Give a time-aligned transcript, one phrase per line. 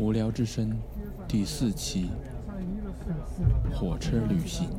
[0.00, 0.80] 无聊之声
[1.28, 2.08] 第四期
[3.70, 4.70] 火车旅行。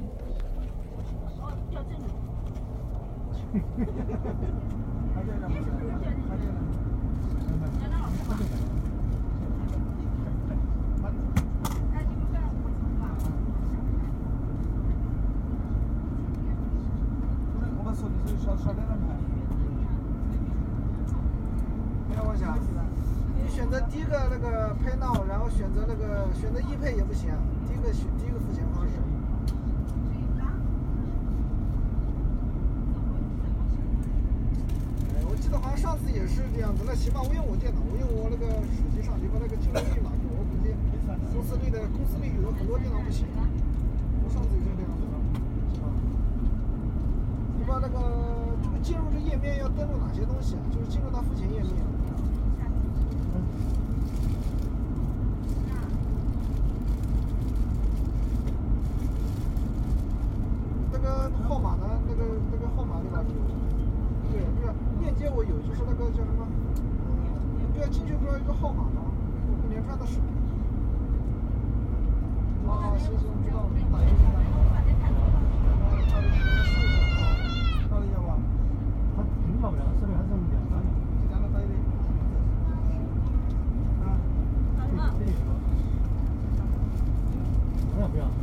[37.01, 38.45] 行吧，我用我电脑，我用我那个
[38.77, 40.69] 手机上，你把那个交易码给我，估计
[41.33, 43.25] 公司里的公司里有很多电脑不行。
[44.21, 45.17] 我上次已是这样子的，
[45.73, 45.89] 行吧？
[47.57, 50.61] 你把那个这个进入这页面要登录哪些东西啊？
[50.69, 51.73] 就是进入到付钱页面。
[88.11, 88.40] 하면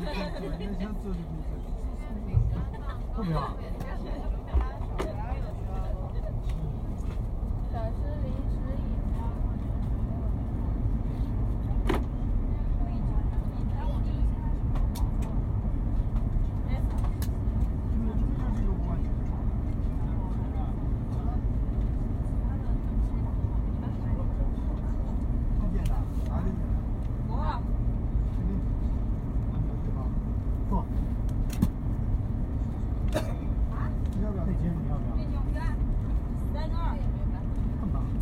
[0.00, 0.14] 你看
[3.34, 3.54] 啊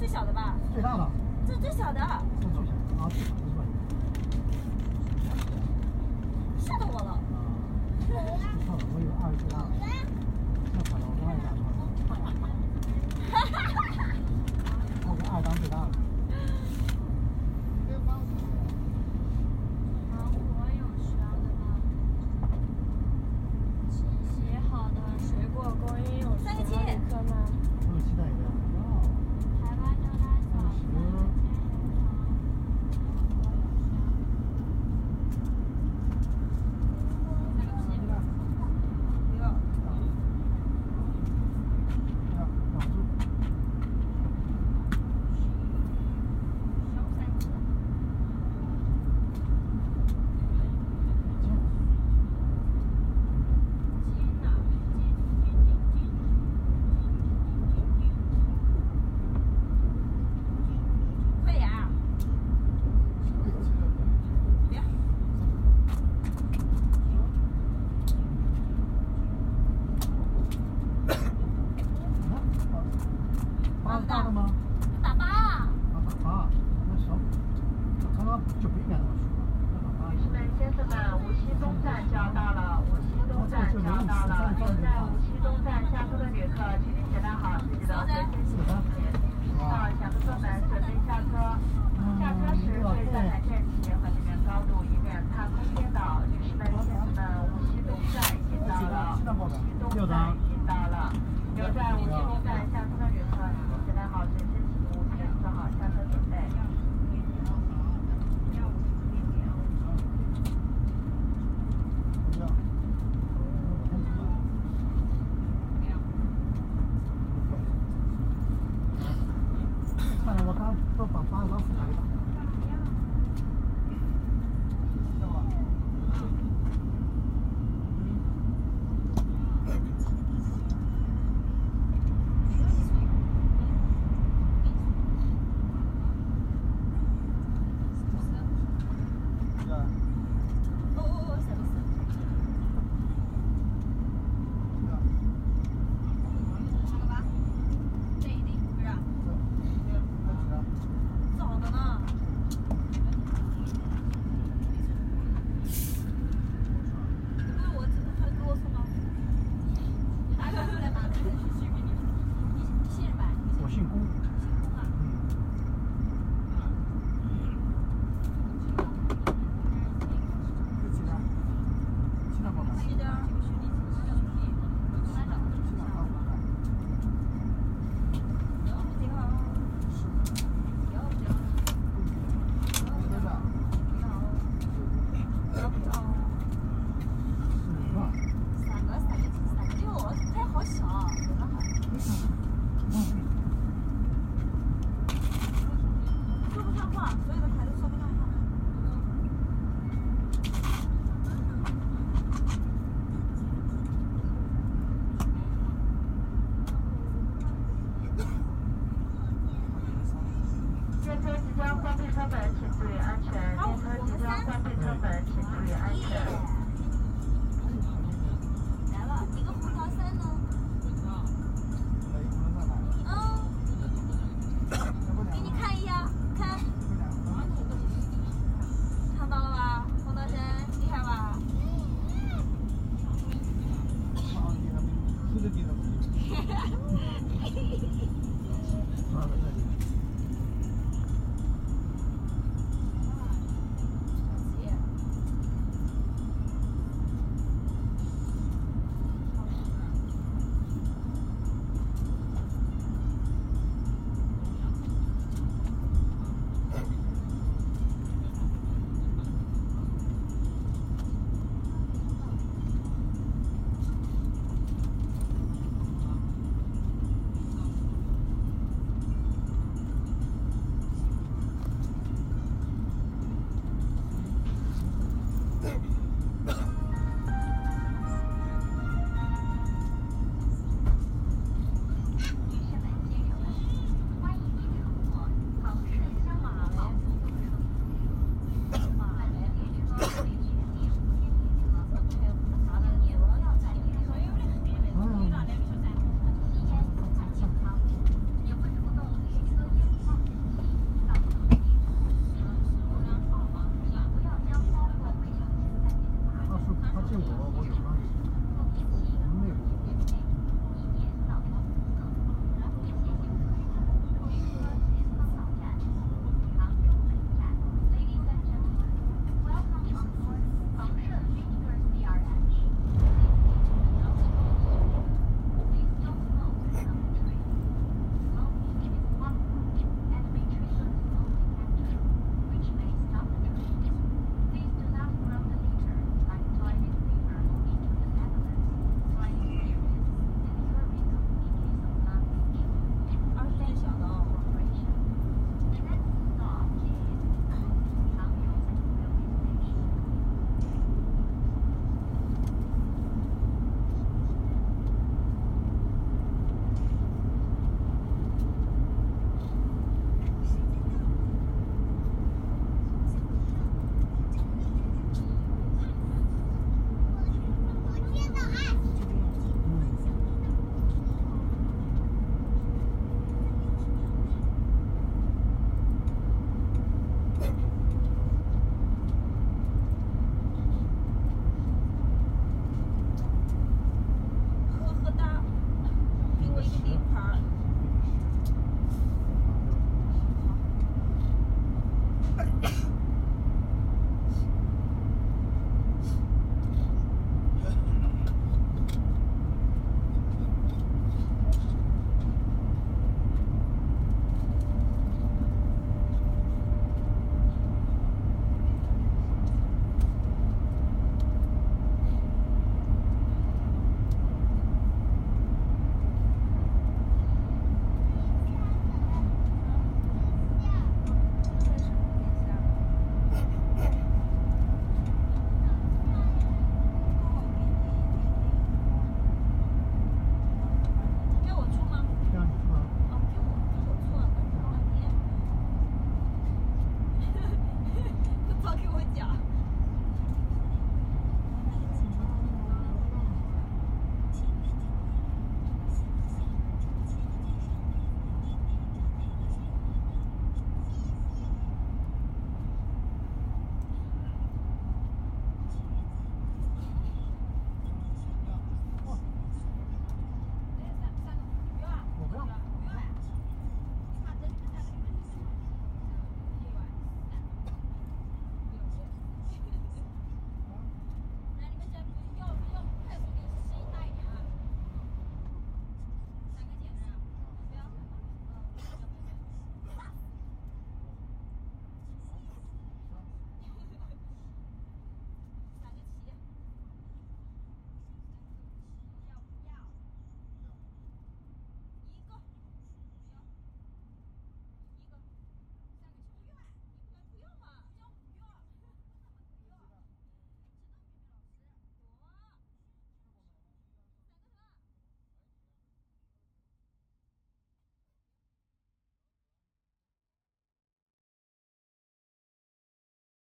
[0.08, 0.54] 最小的吧？
[0.72, 1.06] 最大的。
[1.46, 2.00] 这最小的。
[2.00, 3.62] 上左下，啊，最小的是吧？
[6.58, 7.10] 吓到我了。
[7.10, 7.20] 啊。
[8.94, 9.68] 我以为二是最。